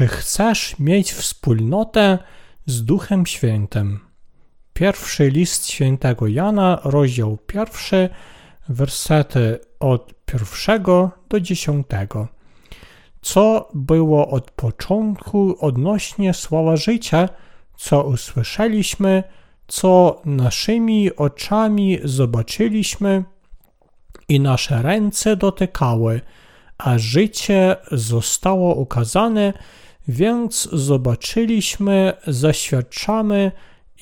[0.00, 2.18] Czy chcesz mieć wspólnotę
[2.66, 4.00] z Duchem Świętym?
[4.72, 8.08] Pierwszy list świętego Jana, rozdział pierwszy,
[8.68, 12.28] wersety od pierwszego do dziesiątego.
[13.20, 17.28] Co było od początku odnośnie słowa życia,
[17.76, 19.22] co usłyszeliśmy,
[19.68, 23.24] co naszymi oczami zobaczyliśmy
[24.28, 26.20] i nasze ręce dotykały,
[26.78, 29.52] a życie zostało ukazane,
[30.10, 33.52] więc zobaczyliśmy, zaświadczamy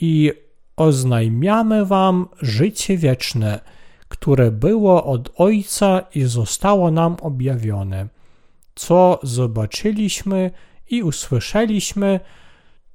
[0.01, 0.33] i
[0.77, 3.61] oznajmiamy wam życie wieczne,
[4.09, 8.09] które było od Ojca i zostało nam objawione.
[8.75, 10.51] Co zobaczyliśmy
[10.91, 12.21] i usłyszeliśmy,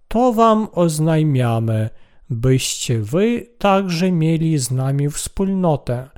[0.08, 1.90] to wam oznajmiamy,
[2.30, 6.10] byście wy także mieli z nami wspólnotę,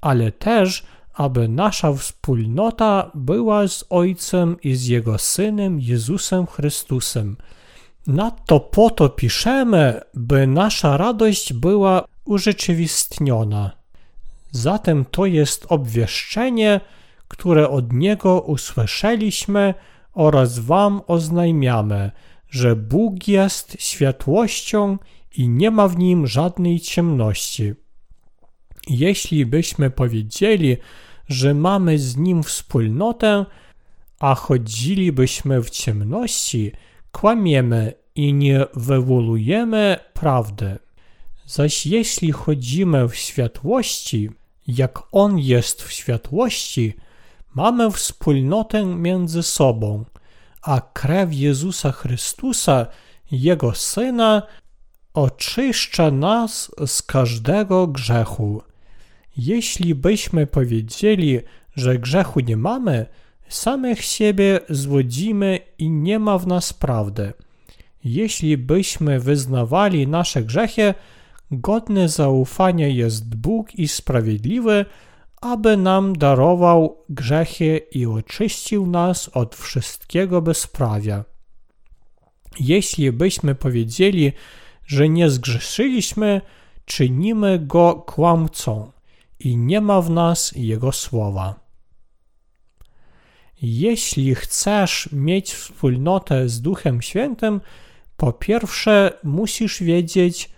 [0.00, 0.84] ale też,
[1.14, 7.36] aby nasza wspólnota była z Ojcem i z Jego Synem Jezusem Chrystusem.
[8.06, 13.70] Nadto po to piszemy, by nasza radość była urzeczywistniona.
[14.50, 16.80] Zatem to jest obwieszczenie,
[17.28, 19.74] które od Niego usłyszeliśmy
[20.12, 22.10] oraz Wam oznajmiamy,
[22.50, 24.98] że Bóg jest światłością
[25.36, 27.74] i nie ma w nim żadnej ciemności.
[28.88, 30.76] Jeśli byśmy powiedzieli,
[31.28, 33.46] że mamy z Nim wspólnotę,
[34.20, 36.72] a chodzilibyśmy w ciemności,
[37.12, 40.78] kłamiemy i nie wywołujemy prawdy.
[41.46, 44.30] Zaś jeśli chodzimy w światłości,
[44.66, 46.94] jak On jest w światłości,
[47.54, 50.04] mamy wspólnotę między sobą,
[50.62, 52.86] a krew Jezusa Chrystusa,
[53.30, 54.42] Jego Syna,
[55.14, 58.62] oczyszcza nas z każdego grzechu.
[59.36, 61.40] Jeśli byśmy powiedzieli,
[61.76, 63.06] że grzechu nie mamy,
[63.48, 67.32] samych siebie złodzimy i nie ma w nas prawdy.
[68.04, 70.94] Jeśli byśmy wyznawali nasze grzechy,
[71.50, 74.84] godny zaufania jest Bóg i sprawiedliwy,
[75.40, 81.24] aby nam darował grzechy i oczyścił nas od wszystkiego bezprawia.
[82.60, 84.32] Jeśli byśmy powiedzieli,
[84.86, 86.40] że nie zgrzeszyliśmy,
[86.84, 88.93] czynimy go kłamcą
[89.44, 91.54] i nie ma w nas jego słowa.
[93.62, 97.60] Jeśli chcesz mieć wspólnotę z Duchem Świętym,
[98.16, 100.50] po pierwsze musisz wiedzieć,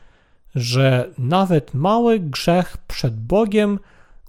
[0.55, 3.79] że nawet mały grzech przed Bogiem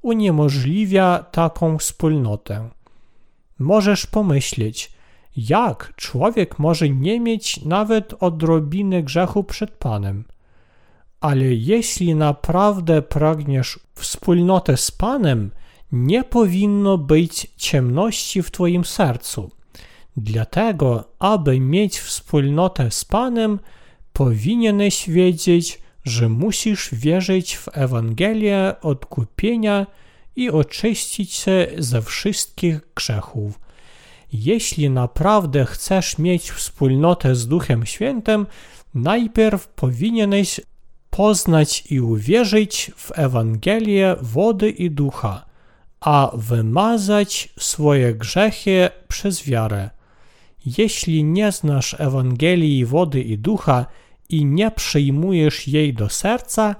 [0.01, 2.69] uniemożliwia taką wspólnotę.
[3.59, 4.91] Możesz pomyśleć,
[5.37, 10.23] jak człowiek może nie mieć nawet odrobiny grzechu przed Panem?
[11.19, 15.51] Ale jeśli naprawdę pragniesz wspólnotę z Panem,
[15.91, 19.51] nie powinno być ciemności w Twoim sercu.
[20.17, 23.59] Dlatego, aby mieć wspólnotę z Panem,
[24.13, 29.87] powinieneś wiedzieć, że musisz wierzyć w Ewangelię odkupienia
[30.35, 33.59] i oczyścić się ze wszystkich grzechów.
[34.33, 38.45] Jeśli naprawdę chcesz mieć wspólnotę z Duchem Świętym,
[38.93, 40.61] najpierw powinieneś
[41.17, 45.45] poznać i uwierzyć w Ewangelię wody i ducha,
[45.99, 49.89] a wymazać swoje grzechy przez wiarę.
[50.77, 53.85] Jeśli nie znasz Ewangelii wody i ducha
[54.29, 56.75] i nie przyjmujesz jej do serca,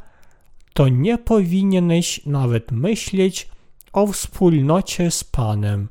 [0.74, 3.50] to nie powinieneś nawet myśleć
[3.94, 5.90] o wspólnocie z Panem.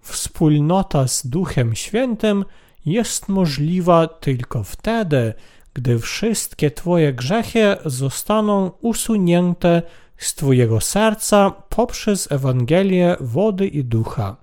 [0.00, 2.44] Wspólnota z Duchem Świętym
[2.86, 5.34] jest możliwa tylko wtedy,
[5.78, 9.82] gdy wszystkie Twoje grzechy zostaną usunięte
[10.16, 14.36] z Twojego serca poprzez Ewangelię wody i ducha.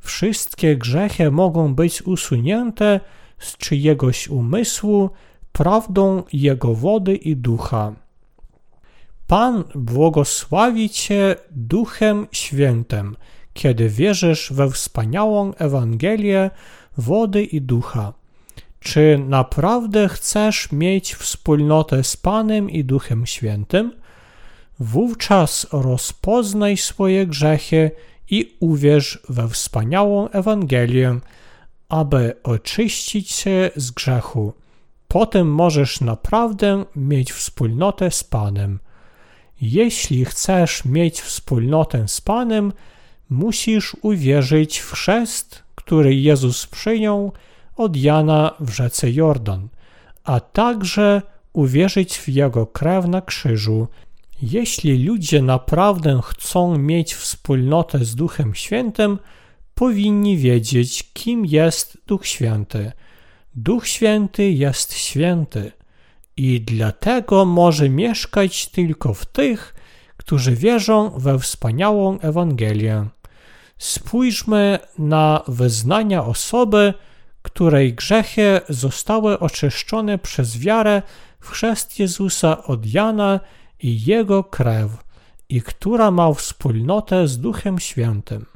[0.00, 3.00] Wszystkie grzechy mogą być usunięte
[3.38, 5.10] z czyjegoś umysłu
[5.52, 7.92] prawdą Jego wody i ducha.
[9.26, 13.16] Pan błogosławi Cię Duchem Świętym,
[13.52, 16.50] kiedy wierzysz we wspaniałą Ewangelię
[16.96, 18.19] wody i ducha.
[18.80, 23.92] Czy naprawdę chcesz mieć wspólnotę z Panem i Duchem Świętym?
[24.78, 27.90] Wówczas rozpoznaj swoje grzechy
[28.30, 31.20] i uwierz we wspaniałą Ewangelię,
[31.88, 34.52] aby oczyścić się z grzechu.
[35.08, 38.78] Potem możesz naprawdę mieć wspólnotę z Panem.
[39.60, 42.72] Jeśli chcesz mieć wspólnotę z Panem,
[43.30, 47.32] musisz uwierzyć w chrzest, który Jezus przyjął
[47.80, 49.68] od Jana w rzece Jordan,
[50.24, 51.22] a także
[51.52, 53.88] uwierzyć w Jego krew na krzyżu.
[54.42, 59.18] Jeśli ludzie naprawdę chcą mieć wspólnotę z Duchem Świętym,
[59.74, 62.92] powinni wiedzieć, kim jest Duch Święty.
[63.54, 65.72] Duch Święty jest święty
[66.36, 69.74] i dlatego może mieszkać tylko w tych,
[70.16, 73.06] którzy wierzą we wspaniałą Ewangelię.
[73.78, 76.94] Spójrzmy na wyznania osoby,
[77.42, 81.02] której grzechy zostały oczyszczone przez wiarę
[81.40, 83.40] w chrzest Jezusa od Jana
[83.82, 84.90] i Jego krew,
[85.48, 88.46] i która ma wspólnotę z Duchem Świętym.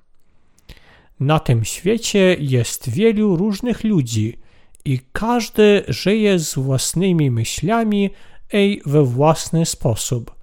[1.20, 4.38] Na tym świecie jest wielu różnych ludzi
[4.84, 8.10] i każdy żyje z własnymi myślami
[8.52, 10.34] i we własny sposób.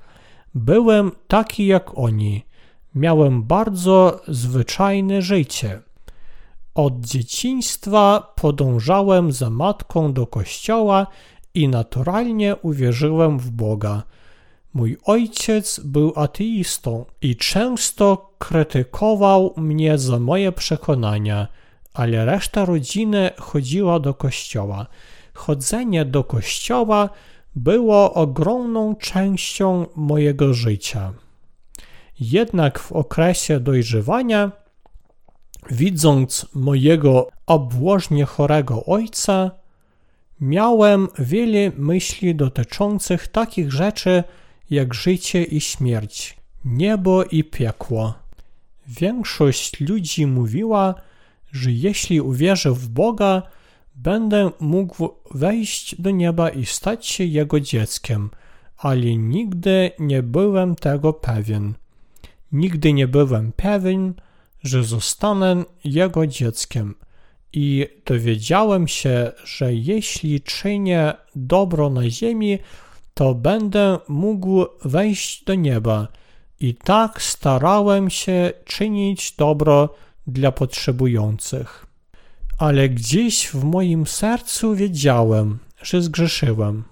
[0.55, 2.45] Byłem taki jak oni.
[2.95, 5.81] Miałem bardzo zwyczajne życie.
[6.75, 11.07] Od dzieciństwa podążałem za matką do kościoła
[11.53, 14.03] i naturalnie uwierzyłem w Boga.
[14.73, 21.47] Mój ojciec był ateistą i często krytykował mnie za moje przekonania,
[21.93, 24.87] ale reszta rodziny chodziła do kościoła.
[25.33, 27.09] Chodzenie do kościoła
[27.55, 31.13] było ogromną częścią mojego życia.
[32.19, 34.51] Jednak w okresie dojrzewania,
[35.69, 39.51] widząc mojego obłożnie chorego ojca,
[40.41, 44.23] miałem wiele myśli dotyczących takich rzeczy
[44.69, 48.13] jak życie i śmierć, niebo i piekło.
[48.87, 50.95] Większość ludzi mówiła,
[51.51, 53.41] że jeśli uwierzę w Boga,
[53.95, 58.29] będę mógł wejść do nieba i stać się Jego dzieckiem,
[58.77, 61.73] ale nigdy nie byłem tego pewien.
[62.51, 64.13] Nigdy nie byłem pewien,
[64.63, 66.95] że zostanę Jego dzieckiem
[67.53, 72.59] i dowiedziałem się, że jeśli czynię dobro na ziemi,
[73.13, 76.07] to będę mógł wejść do nieba.
[76.59, 79.95] I tak starałem się czynić dobro
[80.27, 81.85] dla potrzebujących.
[82.57, 86.83] Ale gdzieś w moim sercu wiedziałem, że zgrzeszyłem.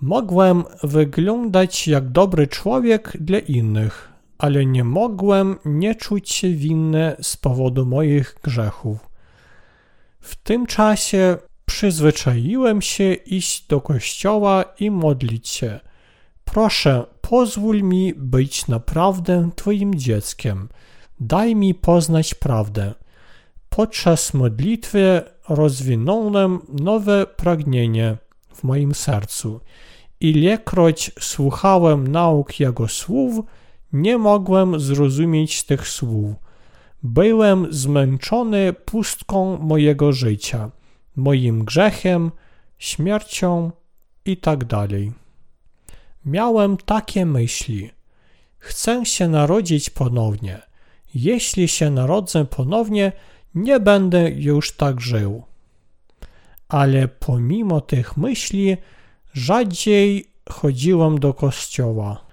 [0.00, 4.09] Mogłem wyglądać jak dobry człowiek dla innych,
[4.40, 8.98] ale nie mogłem nie czuć się winny z powodu moich grzechów.
[10.20, 15.80] W tym czasie przyzwyczaiłem się iść do kościoła i modlić się.
[16.44, 20.68] Proszę, pozwól mi być naprawdę Twoim dzieckiem.
[21.20, 22.94] Daj mi poznać prawdę.
[23.68, 28.16] Podczas modlitwy rozwinąłem nowe pragnienie
[28.54, 29.60] w moim sercu.
[30.20, 33.44] Ilekroć słuchałem nauk Jego słów,
[33.92, 36.36] nie mogłem zrozumieć tych słów.
[37.02, 40.70] Byłem zmęczony pustką mojego życia,
[41.16, 42.30] moim grzechem,
[42.78, 43.70] śmiercią
[44.24, 45.12] i tak dalej.
[46.24, 47.90] Miałem takie myśli.
[48.58, 50.62] Chcę się narodzić ponownie.
[51.14, 53.12] Jeśli się narodzę ponownie,
[53.54, 55.42] nie będę już tak żył.
[56.68, 58.76] Ale pomimo tych myśli,
[59.34, 62.29] rzadziej chodziłem do kościoła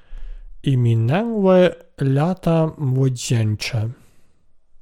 [0.64, 3.90] i minęły lata młodzieńcze.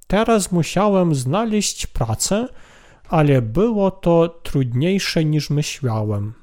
[0.08, 2.48] Teraz musiałem znaleźć pracę,
[3.10, 6.34] ale było to trudniejsze niż myślałem.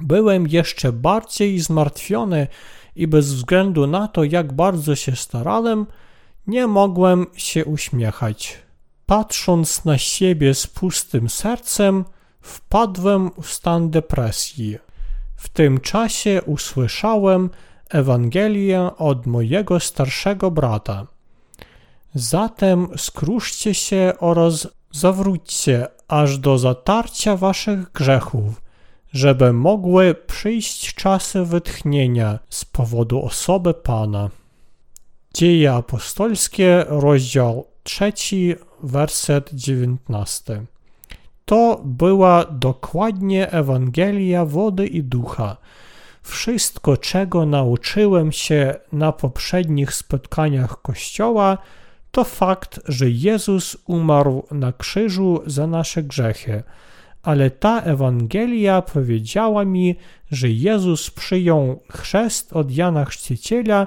[0.00, 2.46] Byłem jeszcze bardziej zmartwiony
[2.96, 5.86] i bez względu na to, jak bardzo się starałem,
[6.46, 8.58] nie mogłem się uśmiechać.
[9.06, 12.04] Patrząc na siebie z pustym sercem,
[12.40, 14.78] wpadłem w stan depresji.
[15.36, 17.50] W tym czasie usłyszałem
[17.94, 21.06] Ewangelię od mojego starszego brata.
[22.14, 28.62] Zatem skruszcie się oraz zawróćcie aż do zatarcia waszych grzechów,
[29.12, 34.30] żeby mogły przyjść czasy wytchnienia z powodu osoby Pana.
[35.34, 38.12] Dzieje apostolskie, rozdział 3,
[38.82, 40.62] werset 19.
[41.44, 45.56] To była dokładnie Ewangelia wody i ducha.
[46.24, 51.58] Wszystko, czego nauczyłem się na poprzednich spotkaniach Kościoła,
[52.10, 56.62] to fakt, że Jezus umarł na krzyżu za nasze grzechy.
[57.22, 59.96] Ale ta Ewangelia powiedziała mi,
[60.30, 63.86] że Jezus przyjął chrzest od Jana Chrzciciela,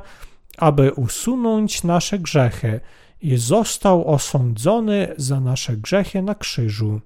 [0.58, 2.80] aby usunąć nasze grzechy
[3.22, 7.02] i został osądzony za nasze grzechy na krzyżu.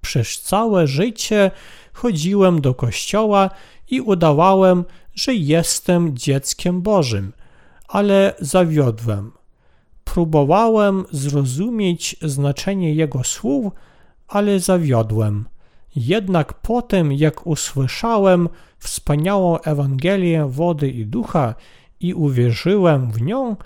[0.00, 1.50] Przez całe życie
[1.92, 3.50] chodziłem do kościoła
[3.90, 7.32] i udawałem, że jestem dzieckiem Bożym,
[7.88, 9.32] ale zawiodłem.
[10.04, 13.72] Próbowałem zrozumieć znaczenie jego słów,
[14.28, 15.44] ale zawiodłem.
[15.96, 21.54] Jednak po tym, jak usłyszałem wspaniałą Ewangelię wody i ducha
[22.00, 23.56] i uwierzyłem w nią,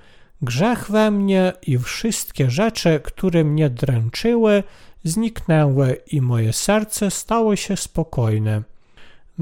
[0.42, 4.62] Grzech we mnie i wszystkie rzeczy, które mnie dręczyły,
[5.04, 8.62] zniknęły i moje serce stało się spokojne.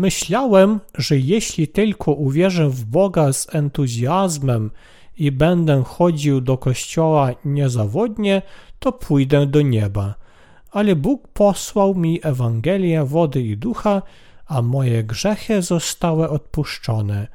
[0.01, 4.71] Myślałem, że jeśli tylko uwierzę w Boga z entuzjazmem
[5.19, 8.43] i będę chodził do kościoła niezawodnie,
[8.79, 10.15] to pójdę do nieba.
[10.71, 14.03] Ale Bóg posłał mi Ewangelię wody i ducha,
[14.47, 17.27] a moje grzechy zostały odpuszczone.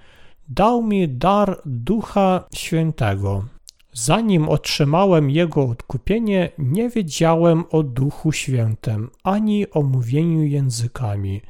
[0.50, 3.46] Dał mi dar Ducha Świętego.
[3.94, 11.42] Zanim otrzymałem Jego odkupienie, nie wiedziałem o Duchu Świętym ani o mówieniu językami.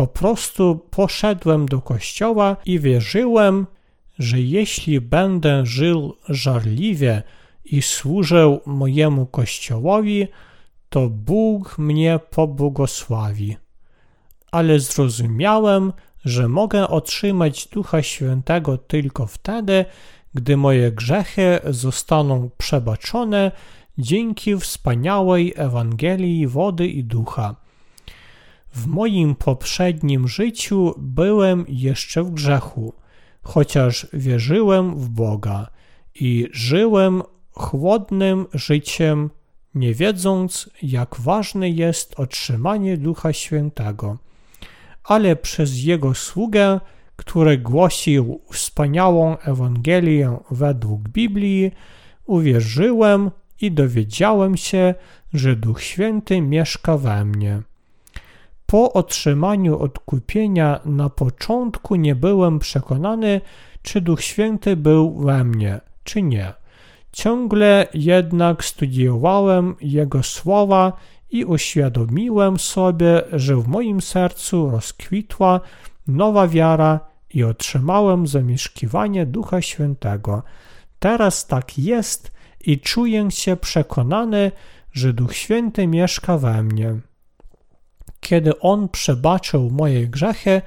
[0.00, 3.66] Po prostu poszedłem do kościoła i wierzyłem,
[4.18, 7.22] że jeśli będę żył żarliwie
[7.64, 10.28] i służył mojemu kościołowi,
[10.88, 13.56] to Bóg mnie pobłogosławi.
[14.50, 15.92] Ale zrozumiałem,
[16.24, 19.84] że mogę otrzymać Ducha Świętego tylko wtedy,
[20.34, 23.52] gdy moje grzechy zostaną przebaczone
[23.98, 27.59] dzięki wspaniałej Ewangelii wody i ducha.
[28.72, 32.92] W moim poprzednim życiu byłem jeszcze w grzechu,
[33.42, 35.70] chociaż wierzyłem w Boga
[36.14, 37.22] i żyłem
[37.52, 39.30] chłodnym życiem,
[39.74, 44.18] nie wiedząc, jak ważne jest otrzymanie Ducha Świętego.
[45.04, 46.80] Ale przez Jego sługę
[47.20, 51.70] który głosił wspaniałą Ewangelię według Biblii,
[52.26, 54.94] uwierzyłem i dowiedziałem się,
[55.34, 57.62] że Duch Święty mieszka we mnie.
[58.70, 63.40] Po otrzymaniu odkupienia na początku nie byłem przekonany,
[63.82, 66.52] czy Duch Święty był we mnie, czy nie.
[67.12, 70.92] Ciągle jednak studiowałem Jego słowa
[71.30, 75.60] i uświadomiłem sobie, że w moim sercu rozkwitła
[76.06, 77.00] nowa wiara
[77.34, 80.42] i otrzymałem zamieszkiwanie Ducha Świętego.
[80.98, 84.52] Teraz tak jest i czuję się przekonany,
[84.92, 87.09] że Duch Święty mieszka we mnie.
[88.20, 90.62] Kiedy On przebaczył moje grzechy,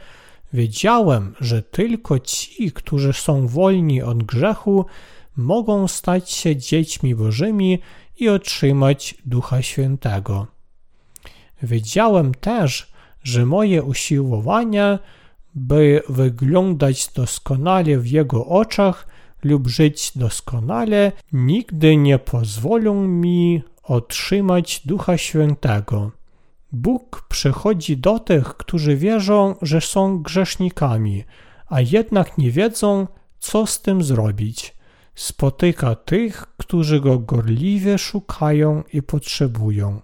[0.54, 4.86] wiedziałem, że tylko ci, którzy są wolni od grzechu,
[5.38, 7.80] mogą stać się dziećmi Bożymi
[8.20, 10.48] i otrzymać Ducha Świętego.
[11.64, 12.92] Wiedziałem też,
[13.24, 15.00] że moje usiłowania
[15.56, 19.08] by wyglądać doskonale w Jego oczach
[19.44, 26.12] lub żyć doskonale, nigdy nie pozwolą mi otrzymać Ducha Świętego.
[26.74, 31.24] Bóg przychodzi do tych, którzy wierzą, że są grzesznikami,
[31.68, 33.08] a jednak nie wiedzą,
[33.40, 34.76] co z tym zrobić.
[35.16, 40.02] Spotyka tych, którzy go gorliwie szukają i potrzebują.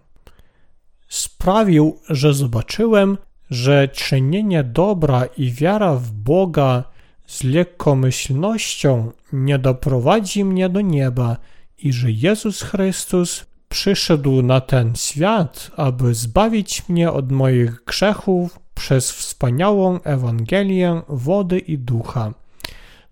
[1.07, 3.17] Sprawił, że zobaczyłem,
[3.49, 6.83] że czynienie dobra i wiara w Boga
[7.25, 11.37] z lekkomyślnością nie doprowadzi mnie do nieba
[11.77, 19.11] i że Jezus Chrystus przyszedł na ten świat, aby zbawić mnie od moich grzechów przez
[19.11, 22.33] wspaniałą Ewangelię wody i ducha.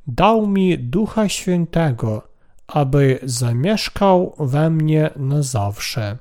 [0.07, 2.27] Dał mi Ducha Świętego,
[2.67, 6.17] aby zamieszkał we mnie na zawsze.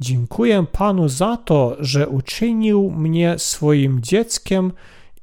[0.00, 4.72] Dziękuję Panu za to, że uczynił mnie swoim dzieckiem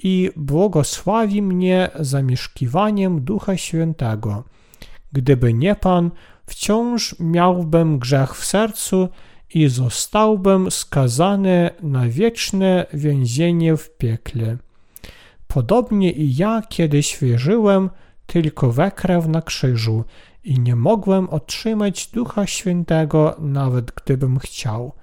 [0.03, 4.43] i błogosławi mnie zamieszkiwaniem Ducha Świętego.
[5.11, 6.11] Gdyby nie Pan,
[6.49, 9.09] wciąż miałbym grzech w sercu
[9.53, 14.57] i zostałbym skazany na wieczne więzienie w piekle.
[15.47, 17.89] Podobnie i ja kiedyś wierzyłem
[18.25, 20.03] tylko we krew na krzyżu
[20.43, 24.93] i nie mogłem otrzymać Ducha Świętego, nawet gdybym chciał.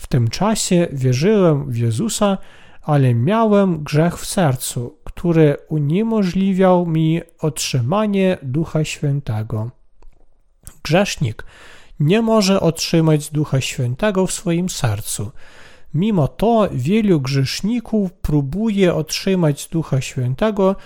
[0.00, 2.38] W tym czasie wierzyłem w Jezusa,
[2.82, 9.70] ale miałem grzech w sercu, który uniemożliwiał mi otrzymanie Ducha Świętego.
[10.86, 11.44] Grzesznik
[12.00, 15.30] nie może otrzymać Ducha Świętego w swoim sercu.
[15.94, 20.76] Mimo to wielu grzeszników próbuje otrzymać Ducha Świętego,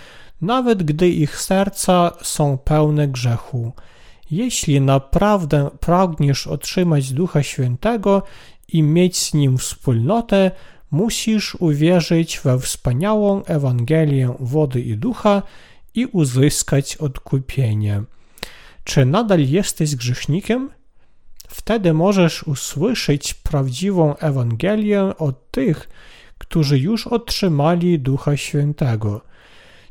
[0.41, 3.73] nawet gdy ich serca są pełne grzechu.
[4.31, 8.23] Jeśli naprawdę pragniesz otrzymać Ducha Świętego
[8.69, 10.51] i mieć z Nim wspólnotę,
[10.91, 15.43] musisz uwierzyć we wspaniałą Ewangelię wody i ducha
[15.95, 18.03] i uzyskać odkupienie.
[18.85, 20.71] Czy nadal jesteś grzesznikiem?
[21.49, 25.89] Wtedy możesz usłyszeć prawdziwą Ewangelię od tych,
[26.39, 29.21] którzy już otrzymali Ducha Świętego.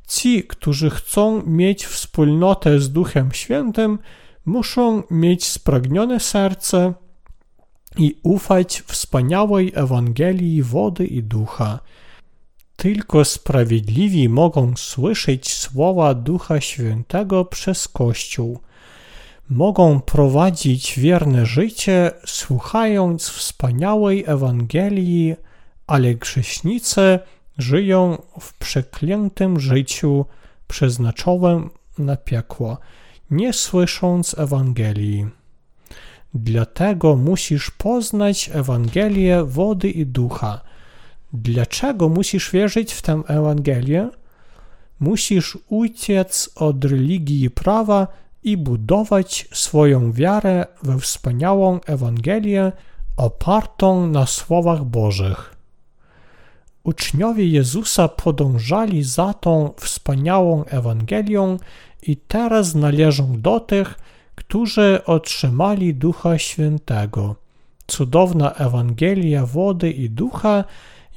[0.07, 3.99] Ci, którzy chcą mieć wspólnotę z Duchem Świętym,
[4.45, 6.93] muszą mieć spragnione serce
[7.97, 11.79] i ufać wspaniałej Ewangelii wody i ducha.
[12.75, 18.59] Tylko sprawiedliwi mogą słyszeć słowa Ducha Świętego przez Kościół.
[19.49, 25.35] Mogą prowadzić wierne życie, słuchając wspaniałej Ewangelii,
[25.87, 27.19] ale grzesznicy
[27.57, 30.25] żyją w przeklętym życiu
[30.67, 32.77] przeznaczonym na piekło,
[33.31, 35.27] nie słysząc Ewangelii.
[36.33, 40.61] Dlatego musisz poznać Ewangelię wody i ducha.
[41.33, 44.09] Dlaczego musisz wierzyć w tę Ewangelię?
[44.99, 48.07] Musisz uciec od religii prawa
[48.43, 52.71] i budować swoją wiarę we wspaniałą Ewangelię
[53.17, 55.55] opartą na słowach Bożych.
[56.83, 61.57] Uczniowie Jezusa podążali za tą wspaniałą Ewangelią
[62.01, 63.99] i teraz należą do tych,
[64.35, 67.35] którzy otrzymali Ducha Świętego.
[67.87, 70.63] Cudowna Ewangelia wody i ducha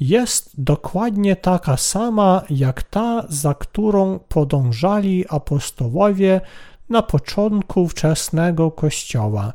[0.01, 6.41] jest dokładnie taka sama jak ta, za którą podążali apostołowie
[6.93, 9.53] na początku wczesnego Kościoła.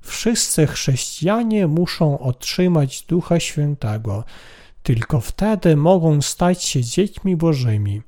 [0.00, 4.24] Wszyscy chrześcijanie muszą otrzymać Ducha Świętego.
[4.82, 8.02] Tylko wtedy mogą stać się dziećmi Bożymi.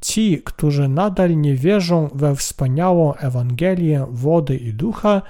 [0.00, 5.22] Ci, którzy nadal nie wierzą we wspaniałą Ewangelię wody i ducha,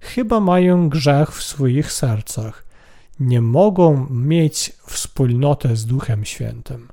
[0.00, 2.64] chyba mają grzech w swoich sercach.
[3.20, 6.88] Nie mogą mieć wspólnotę z Duchem Świętym.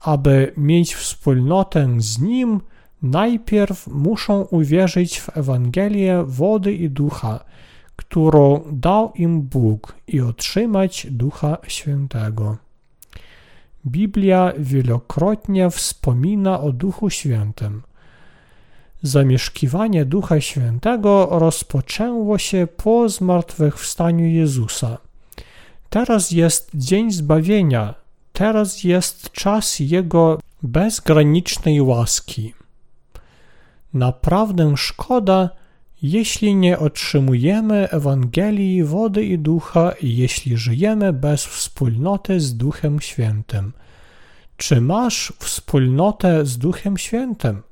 [0.00, 2.60] Aby mieć wspólnotę z Nim,
[3.02, 7.44] najpierw muszą uwierzyć w Ewangelię wody i ducha,
[7.96, 12.56] którą dał im Bóg i otrzymać Ducha Świętego.
[13.86, 17.82] Biblia wielokrotnie wspomina o Duchu Świętym.
[19.02, 24.98] Zamieszkiwanie Ducha Świętego rozpoczęło się po zmartwychwstaniu Jezusa.
[25.90, 27.94] Teraz jest dzień zbawienia,
[28.32, 32.54] teraz jest czas Jego bezgranicznej łaski.
[33.94, 35.50] Naprawdę szkoda,
[36.02, 43.72] jeśli nie otrzymujemy Ewangelii wody i ducha jeśli żyjemy bez wspólnoty z Duchem Świętym.
[44.56, 47.62] Czy masz wspólnotę z Duchem Świętym?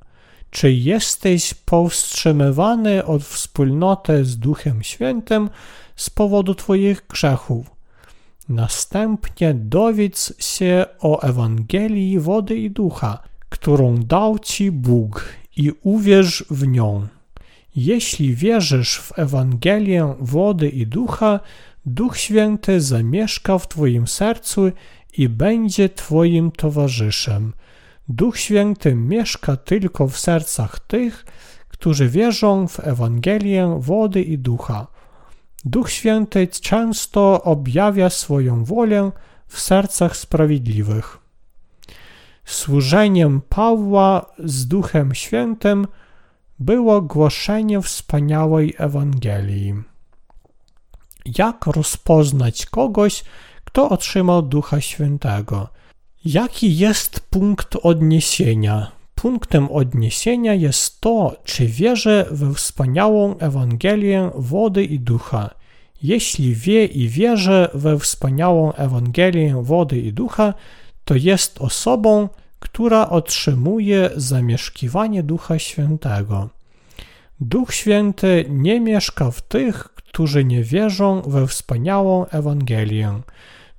[0.50, 5.50] Czy jesteś powstrzymywany od wspólnoty z Duchem Świętym
[5.96, 7.70] z powodu Twoich grzechów?
[8.48, 15.24] Następnie dowiedz się o Ewangelii wody i ducha, którą dał Ci Bóg
[15.56, 17.06] i uwierz w nią.
[17.76, 21.40] Jeśli wierzysz w Ewangelię wody i ducha,
[21.86, 24.72] Duch Święty zamieszka w Twoim sercu
[25.18, 27.52] i będzie Twoim towarzyszem.
[28.08, 31.24] Duch Święty mieszka tylko w sercach tych,
[31.68, 34.86] którzy wierzą w Ewangelię wody i ducha.
[35.64, 39.12] Duch Święty często objawia swoją wolę
[39.46, 41.25] w sercach sprawiedliwych.
[42.46, 45.86] Służeniem Pawła z Duchem Świętym
[46.58, 49.74] było głoszenie wspaniałej Ewangelii.
[51.38, 53.24] Jak rozpoznać kogoś,
[53.64, 55.68] kto otrzymał Ducha Świętego?
[56.24, 58.92] Jaki jest punkt odniesienia?
[59.14, 65.50] Punktem odniesienia jest to, czy wierzę we wspaniałą Ewangelię wody i ducha.
[66.02, 70.54] Jeśli wie i wierzy we wspaniałą Ewangelię wody i ducha,
[71.06, 76.48] to jest osobą, która otrzymuje zamieszkiwanie Ducha Świętego.
[77.40, 83.20] Duch Święty nie mieszka w tych, którzy nie wierzą we wspaniałą Ewangelię.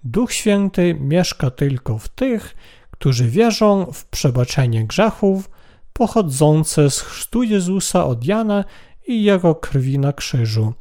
[0.04, 2.56] Duch Święty mieszka tylko w tych,
[2.92, 5.50] którzy wierzą w przebaczenie grzechów
[5.94, 8.64] pochodzące z chrztu Jezusa od Jana
[9.08, 10.74] i Jego krwi na krzyżu.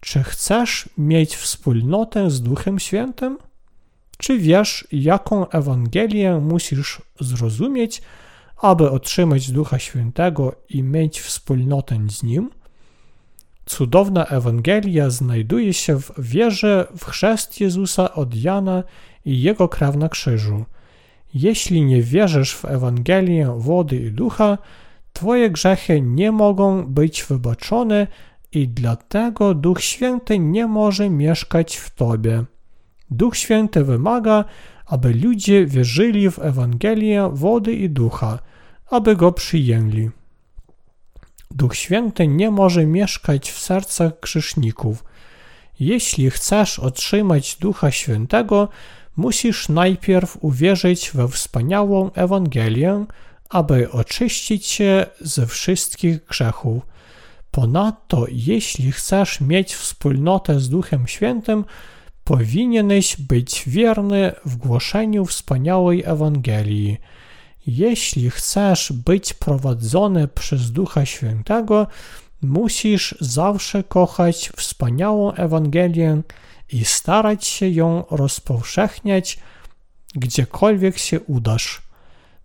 [0.00, 3.38] Czy chcesz mieć wspólnotę z Duchem Świętym?
[4.16, 8.02] Czy wiesz, jaką Ewangelię musisz zrozumieć,
[8.56, 12.50] aby otrzymać Ducha Świętego i mieć wspólnotę z Nim?
[13.66, 18.82] Cudowna Ewangelia znajduje się w wierze w chrzest Jezusa od Jana
[19.24, 20.64] i Jego krew na krzyżu.
[21.34, 24.58] Jeśli nie wierzysz w Ewangelię wody i ducha,
[25.12, 28.06] Twoje grzechy nie mogą być wybaczone
[28.52, 32.44] i dlatego Duch Święty nie może mieszkać w Tobie.
[33.10, 34.44] Duch Święty wymaga,
[34.86, 38.38] aby ludzie wierzyli w Ewangelię wody i ducha,
[38.90, 40.10] aby go przyjęli.
[41.50, 45.04] Duch Święty nie może mieszkać w sercach grzeszników.
[45.80, 48.68] Jeśli chcesz otrzymać Ducha Świętego,
[49.16, 53.04] musisz najpierw uwierzyć we wspaniałą Ewangelię,
[53.48, 56.82] aby oczyścić się ze wszystkich grzechów.
[57.50, 61.64] Ponadto, jeśli chcesz mieć wspólnotę z Duchem Świętym,
[62.26, 66.98] powinieneś być wierny w głoszeniu wspaniałej Ewangelii.
[67.66, 71.86] Jeśli chcesz być prowadzony przez Ducha Świętego,
[72.42, 76.22] musisz zawsze kochać wspaniałą Ewangelię
[76.72, 79.38] i starać się ją rozpowszechniać,
[80.14, 81.82] gdziekolwiek się udasz.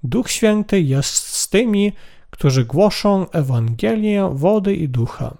[0.03, 1.93] Duch Święty jest z tymi,
[2.29, 5.37] którzy głoszą Ewangelię wody i ducha.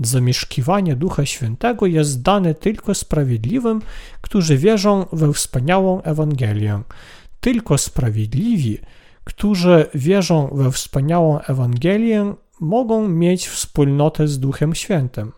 [0.00, 3.82] Zamieszkiwanie Ducha Świętego jest dane tylko sprawiedliwym,
[4.20, 6.80] którzy wierzą we wspaniałą Ewangelię.
[7.40, 8.78] Tylko sprawiedliwi,
[9.24, 15.32] którzy wierzą we wspaniałą Ewangelię, mogą mieć wspólnotę z Duchem Świętym.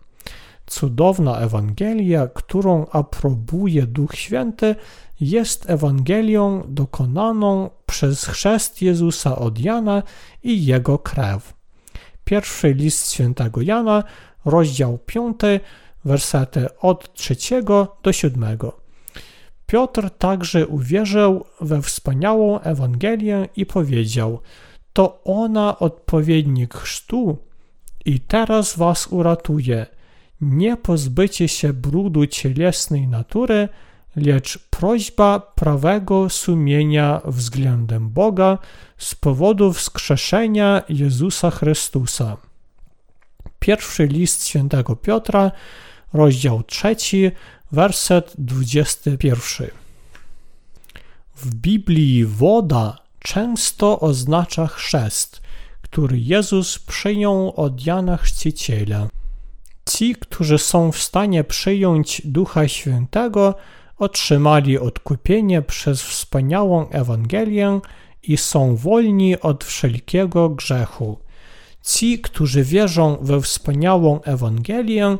[0.65, 4.75] Cudowna Ewangelia, którą aprobuje Duch Święty,
[5.19, 10.03] jest Ewangelią dokonaną przez chrzest Jezusa od Jana
[10.43, 11.53] i jego krew.
[12.25, 14.03] Pierwszy list świętego Jana,
[14.45, 15.39] rozdział 5,
[16.05, 17.35] wersety od 3
[18.03, 18.57] do 7.
[19.67, 24.39] Piotr także uwierzył we wspaniałą Ewangelię i powiedział:
[24.93, 27.37] To ona odpowiednik chrztu
[28.05, 29.85] i teraz was uratuje.
[30.41, 33.69] Nie pozbycie się brudu cielesnej natury,
[34.15, 38.57] lecz prośba prawego sumienia względem Boga
[38.97, 42.37] z powodu wskrzeszenia Jezusa Chrystusa.
[43.63, 45.51] Pierwszy list świętego Piotra,
[46.13, 47.31] rozdział trzeci,
[47.71, 49.67] werset 21.
[51.35, 55.41] W Biblii woda często oznacza chrzest,
[55.81, 59.07] który Jezus przyjął od Jana Chrzciciela.
[59.89, 63.55] Ci, którzy są w stanie przyjąć Ducha Świętego,
[63.97, 67.79] otrzymali odkupienie przez wspaniałą Ewangelię
[68.23, 71.17] i są wolni od wszelkiego grzechu.
[71.83, 75.17] Ci, którzy wierzą we wspaniałą Ewangelię,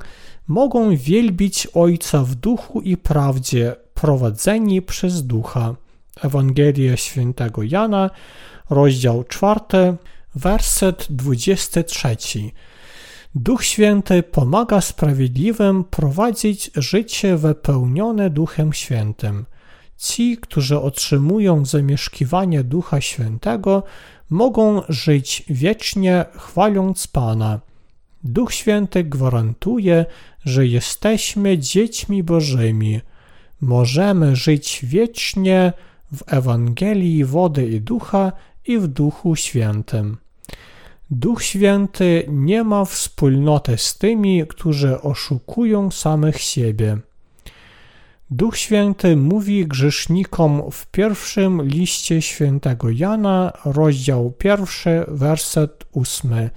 [0.48, 5.76] mogą wielbić Ojca w duchu i prawdzie, prowadzeni przez ducha.
[6.22, 8.10] Ewangelia świętego Jana,
[8.70, 9.60] rozdział 4,
[10.36, 12.18] werset 23.
[13.36, 19.46] Duch Święty pomaga sprawiedliwym prowadzić życie wypełnione Duchem Świętym.
[19.98, 23.84] Ci, którzy otrzymują zamieszkiwanie Ducha Świętego,
[24.34, 27.60] mogą żyć wiecznie, chwaląc Pana.
[28.24, 30.06] Duch Święty gwarantuje,
[30.46, 33.02] że jesteśmy dziećmi Bożymi.
[33.62, 35.74] Możemy żyć wiecznie
[36.14, 38.32] w Ewangelii wody i ducha
[38.68, 40.18] i w Duchu Świętym.
[41.12, 46.98] Duch Święty nie ma wspólnoty z tymi, którzy oszukują samych siebie.
[48.36, 56.50] Duch Święty mówi grzesznikom w pierwszym liście świętego Jana, rozdział pierwszy, werset ósmy.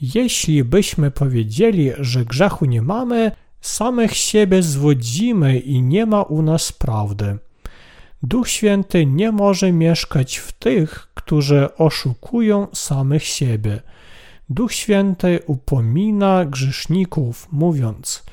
[0.00, 6.72] Jeśli byśmy powiedzieli, że grzechu nie mamy, samych siebie zwodzimy i nie ma u nas
[6.72, 7.38] prawdy.
[8.22, 13.80] Duch Święty nie może mieszkać w tych, którzy oszukują samych siebie.
[14.50, 18.24] Duch Święty upomina grzeszników, mówiąc: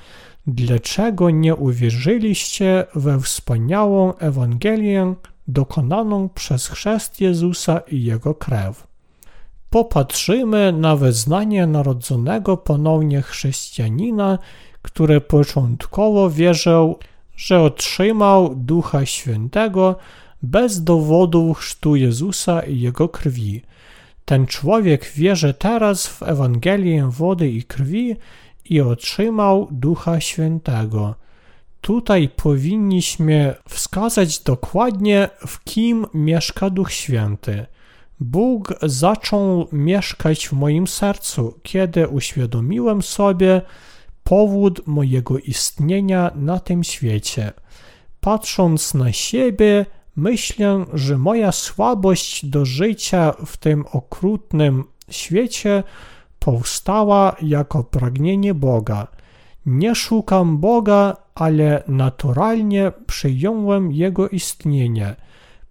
[0.47, 5.13] Dlaczego nie uwierzyliście we wspaniałą Ewangelię
[5.47, 8.87] dokonaną przez chrzest Jezusa i Jego krew?
[9.69, 14.39] Popatrzymy na wyznanie narodzonego ponownie chrześcijanina,
[14.81, 16.99] który początkowo wierzył,
[17.37, 19.95] że otrzymał Ducha Świętego
[20.41, 23.61] bez dowodu chrztu Jezusa i Jego krwi.
[24.25, 28.15] Ten człowiek wierzy teraz w Ewangelię wody i krwi
[28.69, 31.15] i otrzymał Ducha Świętego.
[31.81, 37.65] Tutaj powinniśmy wskazać dokładnie, w kim mieszka Duch Święty.
[38.19, 43.61] Bóg zaczął mieszkać w moim sercu, kiedy uświadomiłem sobie
[44.23, 47.51] powód mojego istnienia na tym świecie.
[48.19, 55.83] Patrząc na siebie, myślę, że moja słabość do życia w tym okrutnym świecie
[56.47, 59.07] powstała jako pragnienie Boga.
[59.65, 65.15] Nie szukam Boga, ale naturalnie przyjąłem Jego istnienie,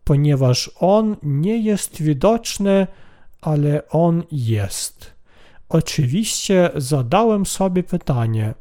[0.05, 2.87] ponieważ On nie jest widoczny,
[3.41, 5.13] ale On jest.
[5.69, 8.55] Oczywiście zadałem sobie pytanie,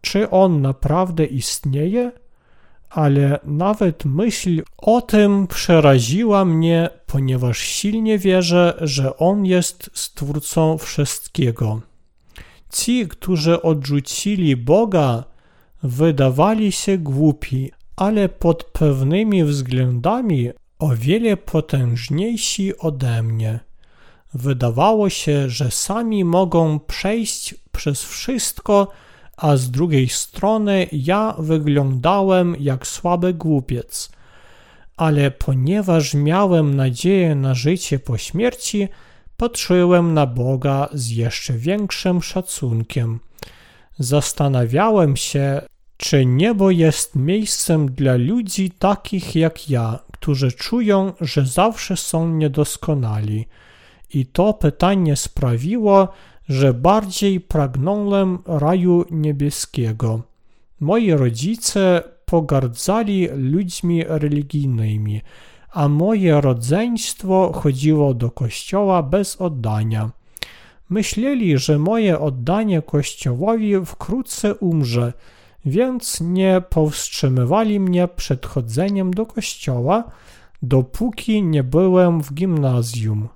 [0.00, 2.12] czy On naprawdę istnieje?
[2.94, 11.80] Ale nawet myśl o tym przeraziła mnie, ponieważ silnie wierzę, że On jest Stwórcą wszystkiego.
[12.72, 15.24] Ci, którzy odrzucili Boga,
[15.82, 23.60] wydawali się głupi, ale pod pewnymi względami o wiele potężniejsi ode mnie.
[24.34, 28.88] Wydawało się, że sami mogą przejść przez wszystko,
[29.36, 34.12] a z drugiej strony ja wyglądałem jak słaby głupiec.
[34.96, 38.88] Ale ponieważ miałem nadzieję na życie po śmierci,
[39.36, 43.20] patrzyłem na Boga z jeszcze większym szacunkiem.
[43.98, 45.62] Zastanawiałem się,
[45.96, 53.46] czy niebo jest miejscem dla ludzi takich jak ja, którzy czują, że zawsze są niedoskonali.
[54.14, 56.08] I to pytanie sprawiło,
[56.48, 60.22] że bardziej pragnąłem raju niebieskiego.
[60.80, 65.20] Moi rodzice pogardzali ludźmi religijnymi,
[65.72, 70.10] a moje rodzeństwo chodziło do kościoła bez oddania.
[70.90, 75.12] Myśleli, że moje oddanie kościołowi wkrótce umrze,
[75.64, 80.04] więc nie powstrzymywali mnie przed chodzeniem do kościoła,
[80.62, 83.28] dopóki nie byłem w gimnazjum.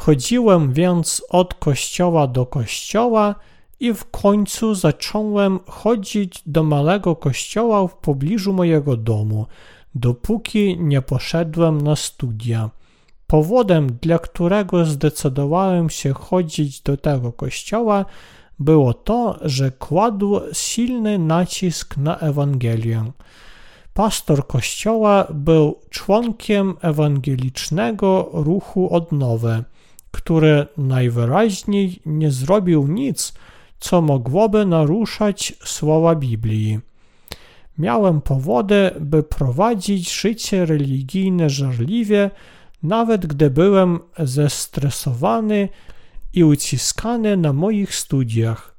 [0.00, 3.34] Chodziłem więc od kościoła do kościoła
[3.80, 9.46] i w końcu zacząłem chodzić do małego kościoła w pobliżu mojego domu,
[9.94, 12.70] dopóki nie poszedłem na studia.
[13.26, 18.04] Powodem, dla którego zdecydowałem się chodzić do tego kościoła,
[18.58, 23.12] było to, że kładł silny nacisk na Ewangelię.
[23.94, 29.64] Pastor kościoła był członkiem ewangelicznego ruchu odnowy,
[30.10, 33.32] który najwyraźniej nie zrobił nic,
[33.80, 36.80] co mogłoby naruszać słowa Biblii.
[37.78, 42.30] Miałem powody, by prowadzić życie religijne żarliwie,
[42.82, 45.68] nawet gdy byłem zestresowany
[46.34, 48.76] i uciskany na moich studiach.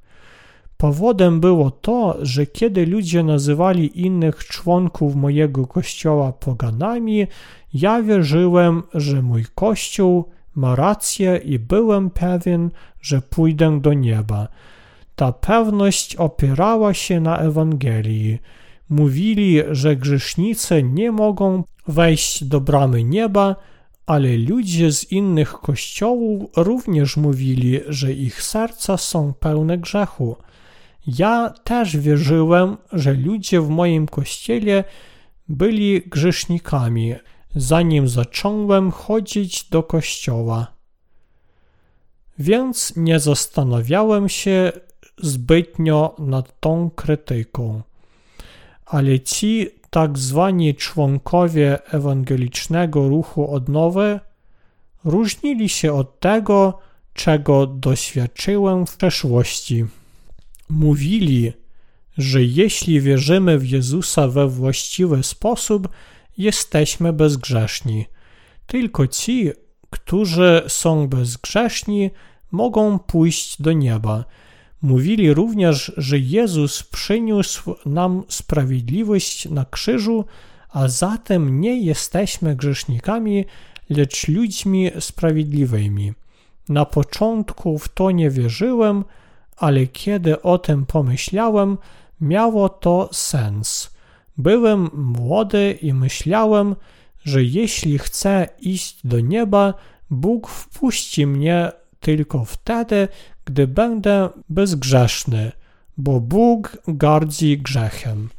[0.77, 7.27] Powodem było to, że kiedy ludzie nazywali innych członków mojego kościoła poganami,
[7.73, 14.47] ja wierzyłem, że mój kościół ma rację i byłem pewien, że pójdę do nieba.
[15.15, 18.39] Ta pewność opierała się na Ewangelii.
[18.89, 23.55] Mówili, że grzesznicy nie mogą wejść do bramy nieba,
[24.05, 30.35] ale ludzie z innych kościołów również mówili, że ich serca są pełne grzechu.
[31.07, 34.83] Ja też wierzyłem, że ludzie w moim kościele
[35.49, 37.13] byli grzesznikami,
[37.55, 40.67] zanim zacząłem chodzić do kościoła.
[42.39, 44.71] Więc nie zastanawiałem się
[45.17, 47.81] zbytnio nad tą krytyką.
[48.85, 54.19] Ale ci tak zwani członkowie ewangelicznego ruchu odnowy
[55.05, 56.79] różnili się od tego,
[57.13, 59.85] czego doświadczyłem w przeszłości.
[60.69, 61.53] Mówili,
[62.17, 65.89] że jeśli wierzymy w Jezusa we właściwy sposób,
[66.41, 68.05] jesteśmy bezgrzeszni.
[68.67, 69.51] Tylko ci,
[69.89, 72.11] którzy są bezgrzeszni,
[72.51, 74.25] mogą pójść do nieba.
[74.81, 80.25] Mówili również, że Jezus przyniósł nam sprawiedliwość na krzyżu,
[80.69, 83.45] a zatem nie jesteśmy grzesznikami,
[83.89, 86.13] lecz ludźmi sprawiedliwymi.
[86.69, 89.03] Na początku w to nie wierzyłem,
[89.57, 91.77] ale kiedy o tym pomyślałem,
[92.21, 93.90] miało to sens.
[94.41, 96.75] Byłem młody i myślałem,
[97.23, 99.73] że jeśli chcę iść do nieba,
[100.09, 103.07] Bóg wpuści mnie tylko wtedy,
[103.45, 105.51] gdy będę bezgrzeszny,
[105.97, 108.29] bo Bóg gardzi grzechem.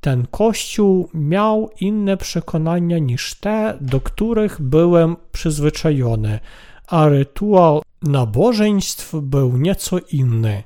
[0.00, 6.38] Ten kościół miał inne przekonania niż te, do których byłem przyzwyczajony,
[6.86, 10.62] a rytuał nabożeństw był nieco inny.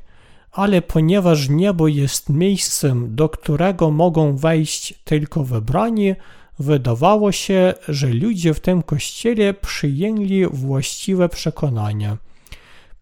[0.54, 6.14] Ale ponieważ niebo jest miejscem, do którego mogą wejść tylko wybrani,
[6.58, 12.16] wydawało się, że ludzie w tym kościele przyjęli właściwe przekonania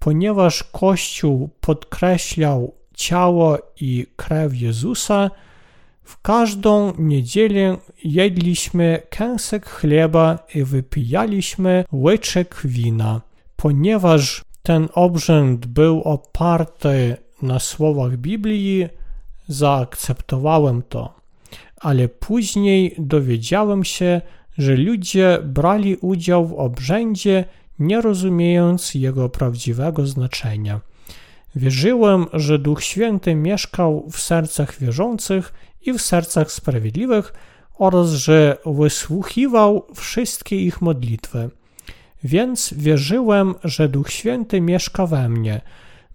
[0.03, 5.31] ponieważ Kościół podkreślał ciało i krew Jezusa,
[6.03, 13.21] w każdą niedzielę jedliśmy kęsek chleba i wypijaliśmy łyczek wina.
[13.57, 18.89] Ponieważ ten obrzęd był oparty na słowach Biblii,
[19.49, 21.15] zaakceptowałem to.
[21.81, 24.21] Ale później dowiedziałem się,
[24.59, 27.45] że ludzie brali udział w obrzędzie
[27.79, 30.81] nie rozumiejąc jego prawdziwego znaczenia.
[31.57, 35.53] Wierzyłem, że Duch Święty mieszkał w sercach wierzących
[35.87, 37.33] i w sercach sprawiedliwych
[37.79, 41.51] oraz że wysłuchiwał wszystkie ich modlitwy.
[42.25, 45.61] Więc wierzyłem, że Duch Święty mieszka we mnie.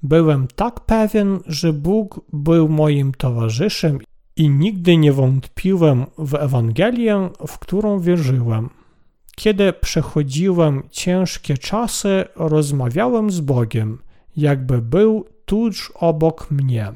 [0.04, 4.00] Byłem tak pewien, że Bóg był moim towarzyszem
[4.36, 8.70] i nigdy nie wątpiłem w Ewangelię, w którą wierzyłem.
[9.36, 13.98] Kiedy przechodziłem ciężkie czasy, rozmawiałem z Bogiem,
[14.38, 16.92] jakby był tuż obok mnie.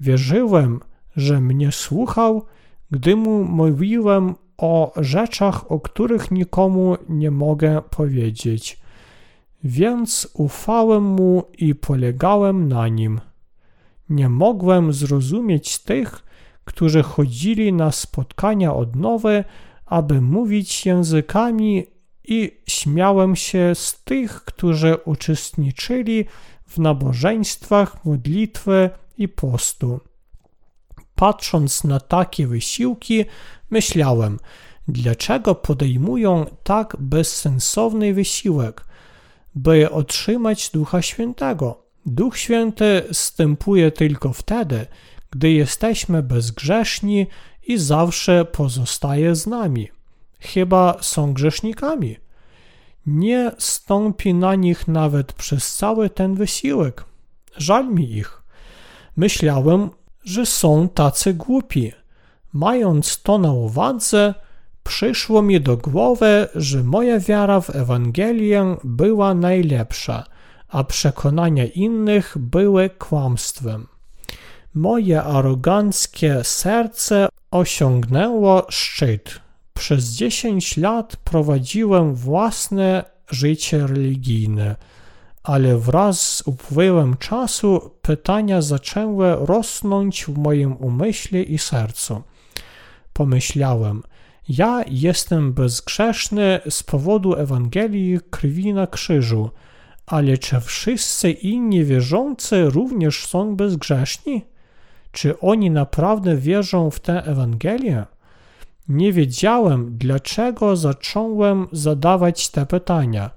[0.00, 0.80] Wierzyłem,
[1.16, 2.44] że mnie słuchał,
[2.90, 8.80] gdy mu mówiłem o rzeczach, o których nikomu nie mogę powiedzieć.
[9.64, 13.20] Więc ufałem mu i polegałem na nim.
[14.10, 16.24] Nie mogłem zrozumieć tych,
[16.64, 19.44] którzy chodzili na spotkania odnowy,
[19.86, 21.86] aby mówić językami
[22.24, 26.24] i śmiałem się z tych, którzy uczestniczyli
[26.66, 30.00] w nabożeństwach, modlitwy i postu.
[31.14, 33.24] Patrząc na takie wysiłki,
[33.70, 34.38] myślałem,
[34.88, 38.84] dlaczego podejmują tak bezsensowny wysiłek,
[39.58, 41.82] by otrzymać Ducha Świętego.
[42.06, 44.86] Duch Święty stępuje tylko wtedy,
[45.30, 47.26] gdy jesteśmy bezgrzeszni
[47.66, 49.88] i zawsze pozostaje z nami.
[50.40, 52.16] Chyba są grzesznikami.
[53.06, 57.04] Nie stąpi na nich nawet przez cały ten wysiłek.
[57.56, 58.42] Żal mi ich.
[59.16, 59.90] Myślałem,
[60.24, 61.92] że są tacy głupi.
[62.52, 64.34] Mając to na uwadze,
[64.88, 70.24] przyszło mi do głowy, że moja wiara w Ewangelię była najlepsza,
[70.68, 73.86] a przekonania innych były kłamstwem.
[74.74, 79.40] Moje aroganckie serce osiągnęło szczyt.
[79.74, 84.76] Przez dziesięć lat prowadziłem własne życie religijne,
[85.42, 92.22] ale wraz z upływem czasu pytania zaczęły rosnąć w moim umyśle i sercu.
[93.12, 94.02] Pomyślałem,
[94.48, 99.50] ja jestem bezgrzeszny z powodu Ewangelii krwi na krzyżu,
[100.06, 104.44] ale czy wszyscy inni wierzący również są bezgrzeszni?
[105.12, 108.04] Czy oni naprawdę wierzą w tę Ewangelię?
[108.88, 113.30] Nie wiedziałem, dlaczego zacząłem zadawać te pytania.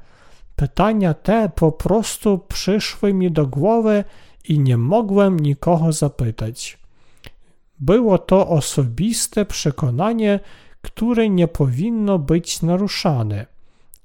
[0.55, 4.03] Pytania te po prostu przyszły mi do głowy
[4.47, 6.77] i nie mogłem nikogo zapytać.
[7.79, 10.39] Było to osobiste przekonanie,
[10.81, 13.45] które nie powinno być naruszane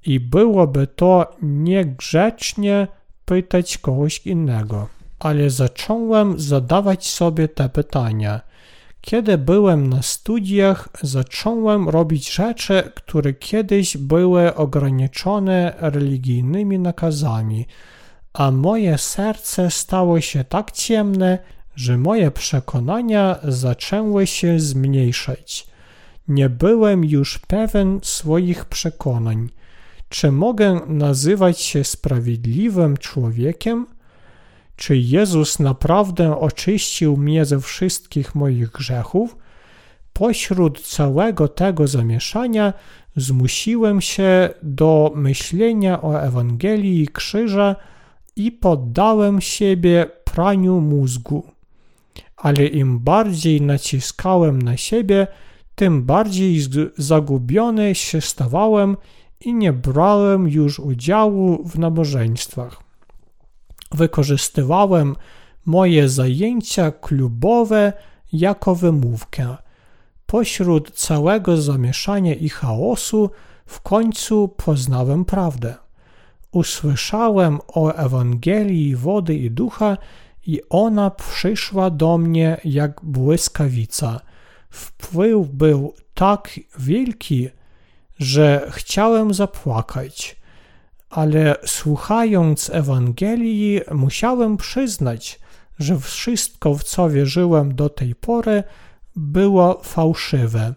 [0.07, 2.89] i byłoby to niegrzecznie
[3.25, 4.89] pytać kogoś innego.
[5.19, 8.41] Ale zacząłem zadawać sobie te pytania.
[9.01, 17.67] Kiedy byłem na studiach, zacząłem robić rzeczy, które kiedyś były ograniczone religijnymi nakazami,
[18.33, 21.39] a moje serce stało się tak ciemne,
[21.75, 25.76] że moje przekonania zaczęły się zmniejszać.
[26.29, 29.49] Nie byłem już pewien swoich przekonań.
[30.09, 33.87] Czy mogę nazywać się sprawiedliwym człowiekiem?
[34.77, 39.37] Czy Jezus naprawdę oczyścił mnie ze wszystkich moich grzechów?
[40.13, 42.73] Pośród całego tego zamieszania
[43.17, 47.77] zmusiłem się do myślenia o Ewangelii i krzyża
[48.37, 51.47] i poddałem siebie praniu mózgu.
[52.37, 55.27] Ale im bardziej naciskałem na siebie,
[55.77, 56.61] tym bardziej
[56.99, 58.97] zagubiony się stawałem
[59.41, 62.83] i nie brałem już udziału w nabożeństwach.
[63.93, 65.17] Wykorzystywałem
[65.67, 67.93] moje zajęcia klubowe
[68.33, 69.57] jako wymówkę.
[70.27, 73.31] Pośród całego zamieszania i chaosu
[73.67, 75.75] w końcu poznałem prawdę.
[76.53, 79.97] Usłyszałem o Ewangelii wody i ducha
[80.47, 84.21] i ona przyszła do mnie jak błyskawica.
[84.71, 87.49] Wpływ był tak wielki,
[88.19, 90.37] że chciałem zapłakać
[91.11, 95.41] ale słuchając Ewangelii, musiałem przyznać,
[95.79, 98.63] że wszystko, w co wierzyłem do tej pory,
[99.17, 100.75] było fałszywe.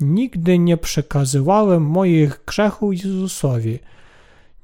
[0.00, 3.78] Nigdy nie przekazywałem moich grzechów Jezusowi.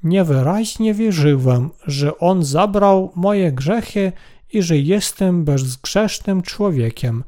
[0.03, 4.13] Niewyraźnie wierzyłem, że On zabrał moje grzechy
[4.53, 7.25] i że jestem bezgrzesznym człowiekiem,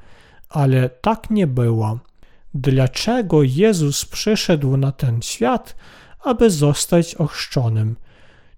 [0.51, 1.99] ale tak nie było.
[2.55, 5.77] Dlaczego Jezus przyszedł na ten świat,
[6.25, 7.97] aby zostać ochrzczonym.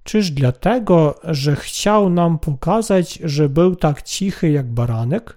[0.04, 5.36] Czyż dlatego, że chciał nam pokazać, że był tak cichy jak baranek?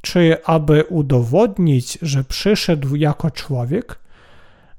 [0.00, 3.98] Czy aby udowodnić, że przyszedł jako człowiek?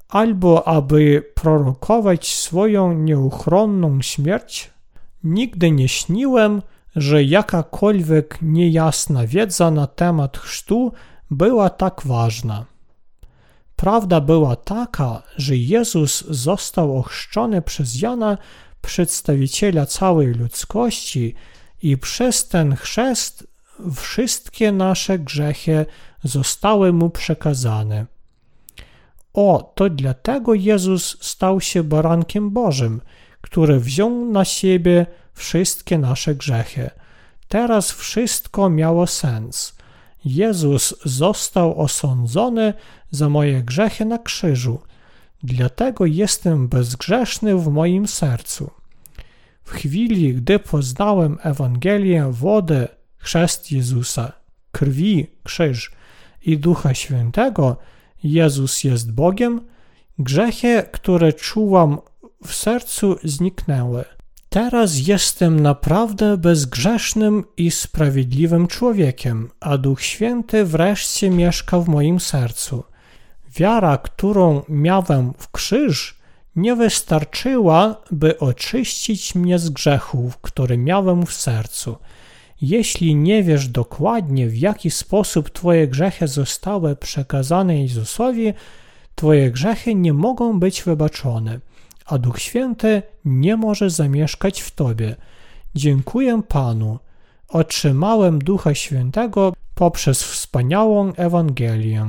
[0.08, 4.70] Albo aby prorokować swoją nieuchronną śmierć?
[5.24, 6.62] Nigdy nie śniłem,
[6.96, 10.92] że jakakolwiek niejasna wiedza na temat chrztu
[11.30, 12.64] była tak ważna.
[13.76, 18.38] Prawda była taka, że Jezus został ochrzczony przez Jana,
[18.82, 21.34] przedstawiciela całej ludzkości,
[21.82, 23.46] i przez ten chrzest
[23.96, 25.86] wszystkie nasze grzechy
[26.24, 28.06] zostały mu przekazane.
[29.32, 33.00] O, to dlatego Jezus stał się barankiem Bożym,
[33.40, 35.06] który wziął na siebie
[35.38, 36.90] wszystkie nasze grzechy.
[37.48, 39.74] Teraz wszystko miało sens.
[40.24, 42.74] Jezus został osądzony
[43.10, 44.80] za moje grzechy na krzyżu,
[45.42, 48.70] dlatego jestem bezgrzeszny w moim sercu.
[49.64, 54.32] W chwili, gdy poznałem Ewangelię wody, chrzest Jezusa,
[54.72, 55.90] krwi, krzyż
[56.42, 57.76] i Ducha Świętego,
[58.24, 59.60] Jezus jest Bogiem,
[60.18, 61.98] grzechy, które czułam
[62.46, 64.04] w sercu, zniknęły.
[64.48, 72.84] Teraz jestem naprawdę bezgrzesznym i sprawiedliwym człowiekiem, a Duch Święty wreszcie mieszka w moim sercu.
[73.56, 76.18] Wiara, którą miałem w krzyż,
[76.56, 81.96] nie wystarczyła, by oczyścić mnie z grzechów, które miałem w sercu.
[82.62, 88.52] Jeśli nie wiesz dokładnie, w jaki sposób Twoje grzechy zostały przekazane Jezusowi,
[89.14, 91.60] Twoje grzechy nie mogą być wybaczone
[92.08, 95.16] a Duch Święty nie może zamieszkać w Tobie.
[95.74, 96.98] Dziękuję Panu.
[97.48, 102.06] Otrzymałem Ducha Świętego poprzez wspaniałą Ewangelię.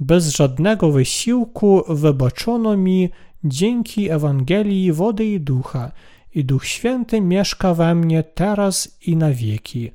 [0.00, 3.10] Bez żadnego wysiłku wybaczono mi
[3.44, 5.92] dzięki Ewangelii wody i ducha,
[6.34, 9.90] i Duch Święty mieszka we mnie teraz i na wieki.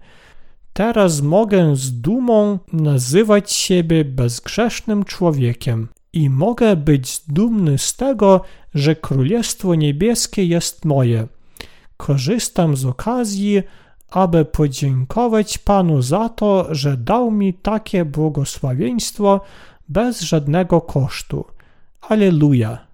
[0.73, 8.41] Teraz mogę z dumą nazywać siebie bezgrzesznym człowiekiem i mogę być dumny z tego,
[8.73, 11.27] że Królestwo Niebieskie jest moje.
[11.97, 13.63] Korzystam z okazji,
[14.09, 19.41] aby podziękować Panu za to, że dał mi takie błogosławieństwo
[19.89, 21.45] bez żadnego kosztu.
[22.01, 22.87] Aleluja!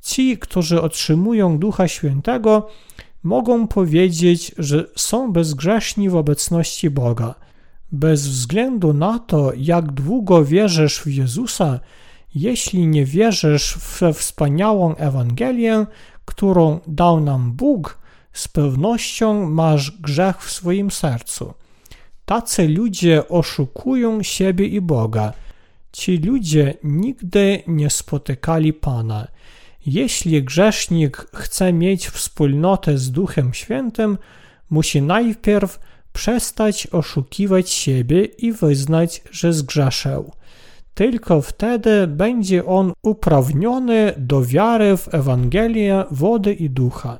[0.00, 2.68] Ci, którzy otrzymują Ducha Świętego,
[3.22, 7.34] mogą powiedzieć, że są bezgrzeszni w obecności Boga.
[7.92, 11.80] Bez względu na to, jak długo wierzysz w Jezusa,
[12.34, 15.86] jeśli nie wierzysz we wspaniałą Ewangelię,
[16.24, 17.98] którą dał nam Bóg,
[18.32, 21.54] z pewnością masz grzech w swoim sercu.
[22.24, 25.32] Tacy ludzie oszukują siebie i Boga.
[25.92, 29.28] Ci ludzie nigdy nie spotykali Pana.
[29.86, 34.18] Jeśli grzesznik chce mieć wspólnotę z Duchem Świętym,
[34.70, 35.80] musi najpierw
[36.12, 40.32] przestać oszukiwać siebie i wyznać, że zgrzeszył.
[40.94, 47.18] Tylko wtedy będzie on uprawniony do wiary w Ewangelię wody i ducha.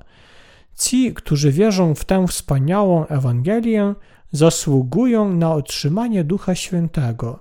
[0.78, 3.94] Ci, którzy wierzą w tę wspaniałą Ewangelię,
[4.32, 7.38] zasługują na otrzymanie Ducha Świętego.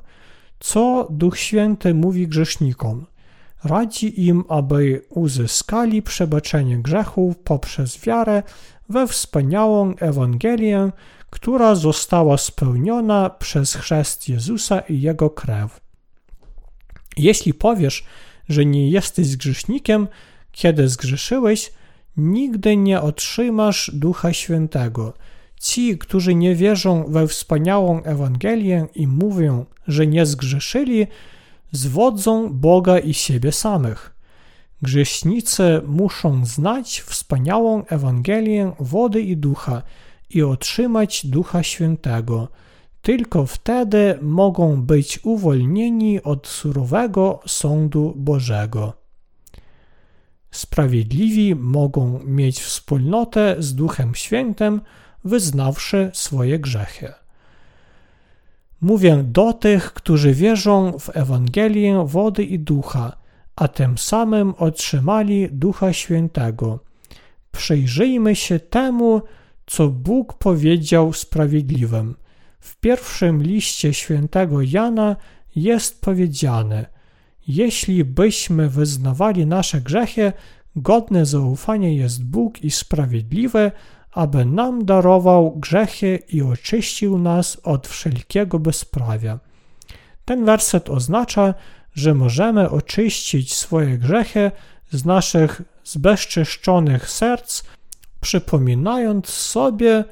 [0.59, 3.05] Co Duch Święty mówi grzesznikom?
[3.63, 8.43] Radzi im, aby uzyskali przebaczenie grzechów poprzez wiarę
[8.89, 10.91] we wspaniałą Ewangelię,
[11.29, 15.82] która została spełniona przez chrzest Jezusa i Jego krew.
[17.17, 18.03] Jeśli powiesz,
[18.49, 20.07] że nie jesteś grzesznikiem,
[20.51, 21.71] kiedy zgrzeszyłeś,
[22.17, 25.13] nigdy nie otrzymasz Ducha Świętego.
[25.59, 31.07] Ci, którzy nie wierzą we wspaniałą Ewangelię i mówią, że nie zgrzeszyli,
[31.71, 34.13] zwodzą Boga i siebie samych.
[34.81, 39.81] Grzesznicy muszą znać wspaniałą Ewangelię wody i ducha
[40.29, 42.47] i otrzymać Ducha Świętego.
[43.03, 48.93] Tylko wtedy mogą być uwolnieni od surowego sądu Bożego.
[50.51, 54.81] Sprawiedliwi mogą mieć wspólnotę z Duchem Świętym,
[55.23, 57.13] wyznawszy swoje grzechy.
[58.81, 63.17] Mówię do tych, którzy wierzą w Ewangelię wody i ducha,
[63.55, 66.79] a tym samym otrzymali Ducha Świętego.
[67.51, 69.21] Przyjrzyjmy się temu,
[69.65, 72.22] co Bóg powiedział sprawiedliwym.
[72.63, 75.15] W pierwszym liście świętego Jana
[75.55, 76.85] jest powiedziane:
[77.47, 80.33] Jeśli byśmy wyznawali nasze grzechy,
[80.75, 83.71] godne zaufania jest Bóg i sprawiedliwy,
[84.11, 89.39] aby nam darował grzechy i oczyścił nas od wszelkiego bezprawia.
[90.25, 91.53] Ten werset oznacza,
[91.93, 94.51] że możemy oczyścić swoje grzechy
[94.91, 97.63] z naszych zbezczyszczonych serc,
[98.21, 100.03] przypominając sobie,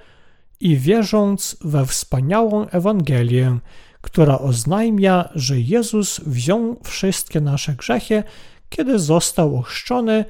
[0.61, 3.57] i wierząc we wspaniałą Ewangelię,
[4.01, 8.23] która oznajmia, że Jezus wziął wszystkie nasze grzechy,
[8.69, 10.25] kiedy został ochrzczony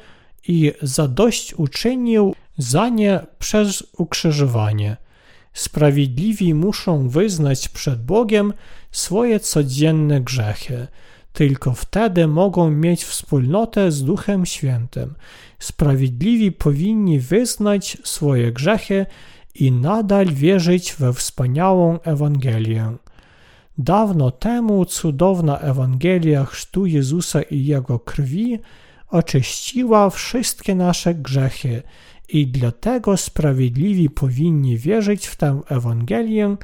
[0.48, 4.98] i zadość uczynił za nie przez ukrzyżowanie.
[5.54, 8.54] Sprawiedliwi muszą wyznać przed Bogiem
[8.92, 10.88] swoje codzienne grzechy.
[11.34, 15.14] Tylko wtedy mogą mieć wspólnotę z Duchem Świętym.
[15.60, 19.06] Sprawiedliwi powinni wyznać swoje grzechy
[19.56, 22.92] i nadal wierzyć we wspaniałą Ewangelię.
[23.78, 28.60] Dawno temu cudowna Ewangelia chrztu Jezusa i Jego krwi
[29.10, 31.84] oczyściła wszystkie nasze grzechy
[32.30, 36.58] i dlatego sprawiedliwi powinni wierzyć w tę Ewangelię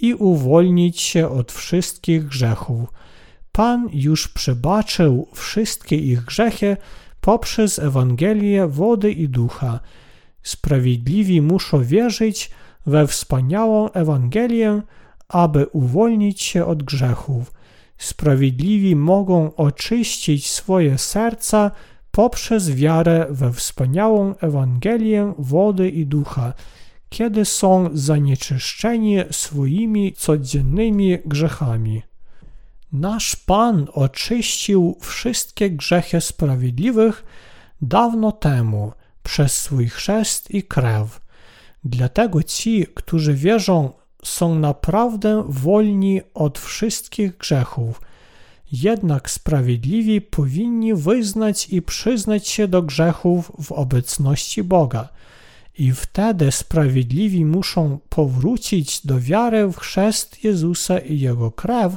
[0.00, 2.88] i uwolnić się od wszystkich grzechów.
[3.52, 6.76] Pan już przebaczył wszystkie ich grzechy
[7.20, 9.80] poprzez Ewangelię wody i ducha.
[10.42, 12.50] Sprawiedliwi muszą wierzyć
[12.86, 14.82] we wspaniałą Ewangelię,
[15.28, 17.52] aby uwolnić się od grzechów.
[17.98, 21.70] Sprawiedliwi mogą oczyścić swoje serca
[22.10, 26.52] poprzez wiarę we wspaniałą Ewangelię wody i ducha,
[27.08, 32.02] kiedy są zanieczyszczeni swoimi codziennymi grzechami.
[32.92, 37.24] Nasz Pan oczyścił wszystkie grzechy sprawiedliwych
[37.82, 38.92] dawno temu
[39.30, 41.20] przez swój chrzest i krew.
[41.84, 43.92] Dlatego ci, którzy wierzą,
[44.24, 48.00] są naprawdę wolni od wszystkich grzechów.
[48.72, 55.08] Jednak sprawiedliwi powinni wyznać i przyznać się do grzechów w obecności Boga.
[55.78, 61.92] I wtedy sprawiedliwi muszą powrócić do wiary w chrzest Jezusa i Jego krew,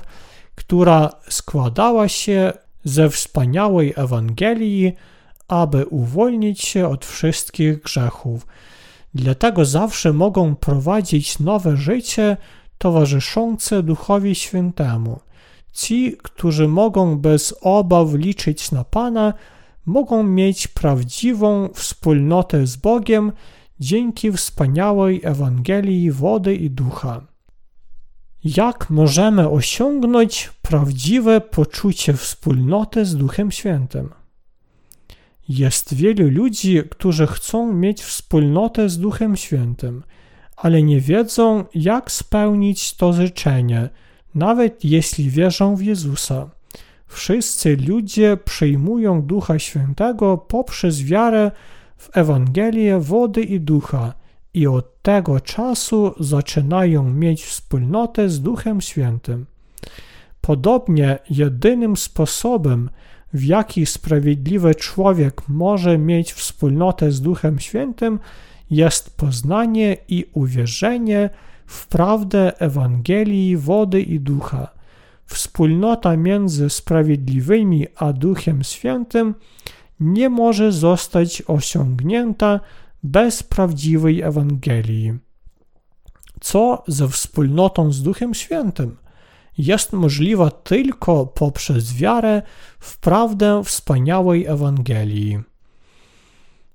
[0.56, 2.54] która składała się
[2.84, 4.94] ze wspaniałej Ewangelii,
[5.48, 8.48] aby uwolnić się od wszystkich grzechów.
[9.14, 12.38] Dlatego zawsze mogą prowadzić nowe życie
[12.78, 15.20] towarzyszące Duchowi Świętemu.
[15.74, 19.34] Ci, którzy mogą bez obaw liczyć na Pana,
[19.86, 23.32] mogą mieć prawdziwą wspólnotę z Bogiem
[23.80, 27.22] dzięki wspaniałej Ewangelii wody i ducha.
[28.44, 34.10] Jak możemy osiągnąć prawdziwe poczucie wspólnoty z Duchem Świętym?
[35.50, 40.04] Jest wielu ludzi, którzy chcą mieć wspólnotę z Duchem Świętym,
[40.56, 43.90] ale nie wiedzą, jak spełnić to życzenie,
[44.36, 46.50] nawet jeśli wierzą w Jezusa.
[47.08, 51.52] Wszyscy ludzie przyjmują Ducha Świętego poprzez wiarę
[51.98, 54.14] w Ewangelię wody i ducha
[54.54, 59.46] i od tego czasu zaczynają mieć wspólnotę z Duchem Świętym.
[60.42, 62.90] Podobnie jedynym sposobem,
[63.34, 68.20] w jaki sprawiedliwy człowiek może mieć wspólnotę z Duchem Świętym,
[68.72, 71.30] jest poznanie i uwierzenie
[71.66, 74.68] w prawdę Ewangelii wody i ducha.
[75.26, 79.36] Wspólnota między sprawiedliwymi a Duchem Świętym
[80.00, 82.60] nie może zostać osiągnięta
[83.04, 85.14] bez prawdziwej Ewangelii.
[86.42, 89.03] Co ze wspólnotą z Duchem Świętym?
[89.58, 92.42] Jest możliwa tylko poprzez wiarę
[92.80, 95.40] w prawdę wspaniałej Ewangelii.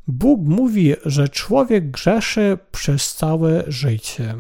[0.06, 4.34] Bóg mówi, że człowiek grzeszy przez całe życie.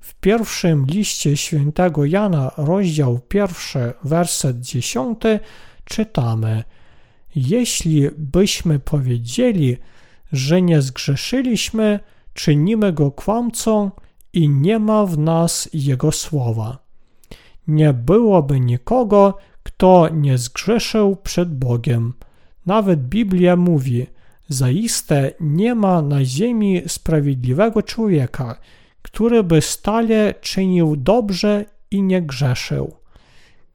[0.00, 5.40] W pierwszym liście świętego Jana, rozdział pierwszy, werset dziesiąty,
[5.84, 6.64] czytamy:
[7.34, 9.76] Jeśli byśmy powiedzieli,
[10.32, 12.00] że nie zgrzeszyliśmy,
[12.34, 13.90] czynimy go kłamcą
[14.32, 16.85] i nie ma w nas jego słowa.
[17.68, 22.12] Nie byłoby nikogo, kto nie zgrzeszył przed Bogiem.
[22.66, 24.06] Nawet Biblia mówi:
[24.48, 28.58] Zaiste nie ma na ziemi sprawiedliwego człowieka,
[29.02, 32.96] który by stale czynił dobrze i nie grzeszył.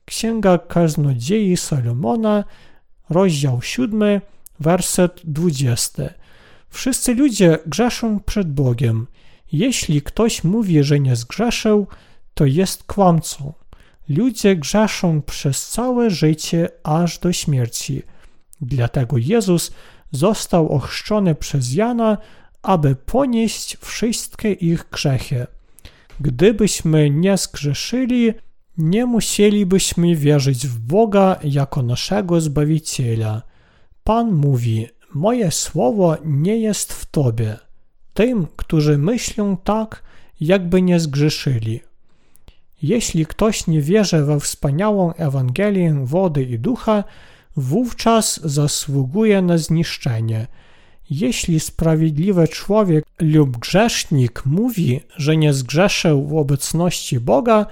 [0.06, 2.44] Księga Kaznodziei Salomona,
[3.10, 4.22] rozdział 7,
[4.60, 6.04] werset 20.
[6.70, 9.08] Wszyscy ludzie grzeszą przed Bogiem.
[9.52, 11.88] Jeśli ktoś mówi, że nie zgrzeszył,
[12.34, 13.54] to jest kłamcą.
[14.10, 18.04] Ludzie grzeszą przez całe życie aż do śmierci.
[18.62, 19.72] Dlatego Jezus
[20.12, 22.18] został ochrzczony przez Jana,
[22.62, 25.48] aby ponieść wszystkie ich grzechy.
[26.20, 28.34] Gdybyśmy nie zgrzeszyli,
[28.78, 33.42] nie musielibyśmy wierzyć w Boga jako naszego Zbawiciela.
[34.04, 37.58] Pan mówi: Moje słowo nie jest w Tobie.
[38.14, 40.04] Tym, którzy myślą tak,
[40.40, 41.80] jakby nie zgrzeszyli.
[42.84, 47.04] Jeśli ktoś nie wierzy we wspaniałą Ewangelię wody i ducha,
[47.56, 50.48] wówczas zasługuje na zniszczenie.
[51.10, 57.66] Jeśli sprawiedliwy człowiek lub grzesznik mówi, że nie zgrzeszył w obecności Boga,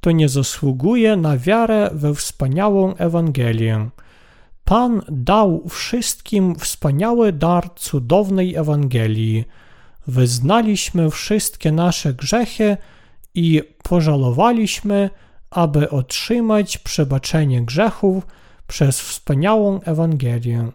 [0.00, 3.88] to nie zasługuje na wiarę we wspaniałą Ewangelię.
[4.64, 9.44] Pan dał wszystkim wspaniały dar cudownej Ewangelii.
[10.06, 12.76] Wyznaliśmy wszystkie nasze grzechy
[13.34, 15.10] i pożalowaliśmy,
[15.50, 18.26] aby otrzymać przebaczenie grzechów
[18.66, 20.68] przez wspaniałą Ewangelię.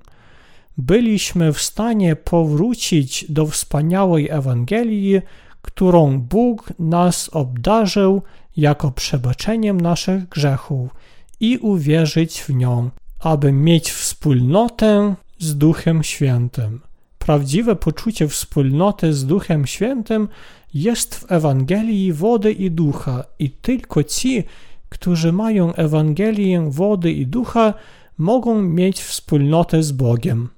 [0.77, 5.21] Byliśmy w stanie powrócić do wspaniałej Ewangelii,
[5.61, 8.21] którą Bóg nas obdarzył
[8.57, 10.95] jako przebaczeniem naszych grzechów
[11.39, 12.89] i uwierzyć w nią,
[13.19, 16.88] aby mieć wspólnotę z Duchem Świętym.
[17.29, 20.27] Prawdziwe poczucie wspólnoty z Duchem Świętym
[20.73, 24.43] jest w Ewangelii wody i ducha, i tylko ci,
[24.89, 27.73] którzy mają Ewangelię wody i ducha,
[28.17, 30.49] mogą mieć wspólnotę z Bogiem.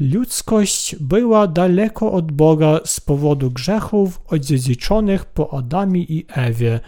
[0.00, 6.80] Ludzkość była daleko od Boga z powodu grzechów odziedziczonych po Adamie i Ewie.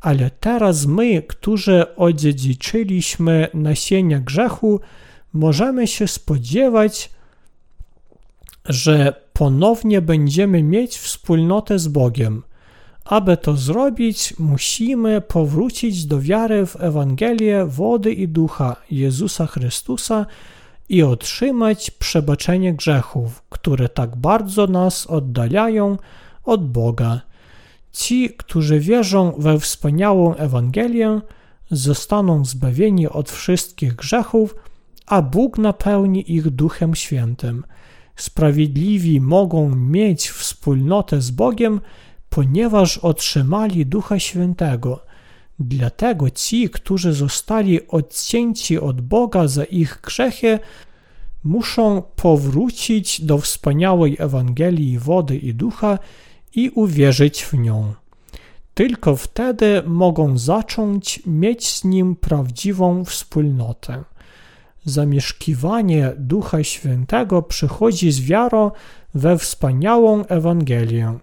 [0.00, 4.80] Ale teraz my, którzy odziedziczyliśmy nasienia grzechu,
[5.32, 7.10] możemy się spodziewać,
[8.64, 12.42] że ponownie będziemy mieć wspólnotę z Bogiem.
[13.04, 20.26] Aby to zrobić, musimy powrócić do wiary w Ewangelię wody i ducha Jezusa Chrystusa
[20.88, 25.96] i otrzymać przebaczenie grzechów, które tak bardzo nas oddalają
[26.44, 27.20] od Boga.
[27.92, 31.20] Ci, którzy wierzą we wspaniałą Ewangelię,
[31.70, 34.54] zostaną zbawieni od wszystkich grzechów,
[35.06, 37.64] a Bóg napełni ich Duchem Świętym.
[38.16, 41.80] Sprawiedliwi mogą mieć wspólnotę z Bogiem,
[42.28, 45.04] ponieważ otrzymali Ducha Świętego.
[45.58, 50.58] Dlatego ci, którzy zostali odcięci od Boga za ich grzechy,
[51.44, 55.98] muszą powrócić do wspaniałej Ewangelii wody i ducha
[56.54, 57.94] i uwierzyć w nią.
[58.74, 64.04] Tylko wtedy mogą zacząć mieć z nim prawdziwą wspólnotę.
[64.84, 68.70] Zamieszkiwanie Ducha Świętego przychodzi z wiarą
[69.14, 71.18] we wspaniałą Ewangelię.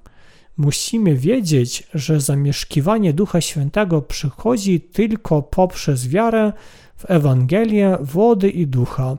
[0.57, 6.53] Musimy wiedzieć, że zamieszkiwanie Ducha Świętego przychodzi tylko poprzez wiarę
[6.97, 9.17] w Ewangelię wody i ducha.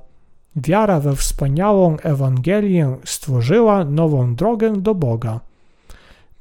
[0.57, 5.41] Wiara we wspaniałą Ewangelię stworzyła nową drogę do Boga.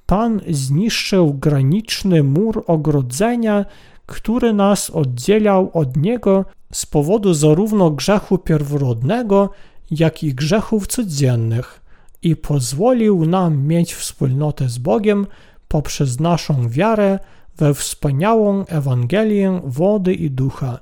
[0.06, 3.66] Pan zniszczył graniczny mur ogrodzenia,
[4.10, 9.50] który nas oddzielał od Niego z powodu zarówno grzechu pierworodnego,
[9.92, 11.82] jak i grzechów codziennych
[12.22, 15.28] i pozwolił nam mieć wspólnotę z Bogiem
[15.68, 17.20] poprzez naszą wiarę
[17.58, 20.80] we wspaniałą Ewangelię wody i ducha.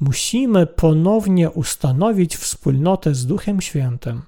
[0.00, 4.22] Musimy ponownie ustanowić wspólnotę z Duchem Świętym.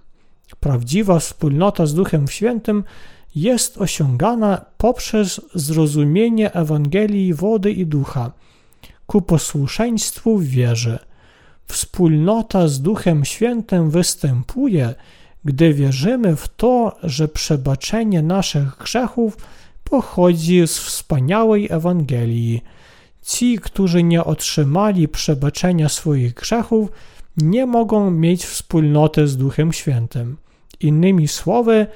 [0.60, 2.84] Prawdziwa wspólnota z Duchem Świętym
[3.36, 8.32] jest osiągana poprzez zrozumienie Ewangelii wody i ducha
[9.06, 10.98] ku posłuszeństwu wierze.
[11.66, 14.94] Wspólnota z Duchem Świętym występuje,
[15.44, 19.36] gdy wierzymy w to, że przebaczenie naszych grzechów
[19.84, 22.62] pochodzi z wspaniałej Ewangelii.
[23.22, 26.88] Ci, którzy nie otrzymali przebaczenia swoich grzechów,
[27.36, 30.36] nie mogą mieć wspólnoty z Duchem Świętym.
[30.80, 31.86] Innymi słowy,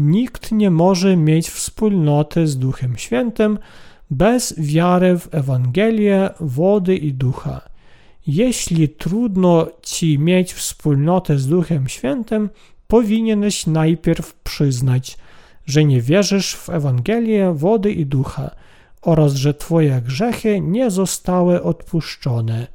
[0.00, 3.58] nikt nie może mieć wspólnoty z Duchem Świętym
[4.10, 7.60] bez wiary w Ewangelię wody i ducha.
[8.26, 12.50] Jeśli trudno ci mieć wspólnotę z Duchem Świętym,
[12.88, 15.18] powinieneś najpierw przyznać,
[15.66, 18.50] że nie wierzysz w Ewangelię wody i ducha
[19.02, 22.66] oraz że Twoje grzechy nie zostały odpuszczone.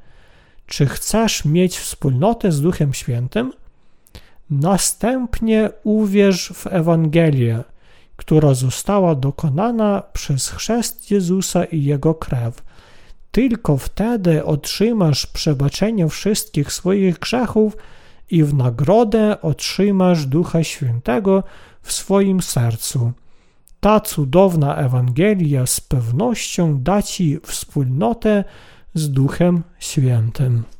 [0.66, 3.52] Czy chcesz mieć wspólnotę z Duchem Świętym?
[4.50, 7.64] Następnie uwierz w Ewangelię,
[8.16, 12.62] która została dokonana przez chrzest Jezusa i Jego krew.
[13.30, 17.76] Tylko wtedy otrzymasz przebaczenie wszystkich swoich grzechów
[18.30, 21.42] i w nagrodę otrzymasz Ducha Świętego
[21.82, 23.12] w swoim sercu.
[23.80, 28.44] Ta cudowna Ewangelia z pewnością da Ci wspólnotę
[28.94, 30.75] z Duchem Świętym.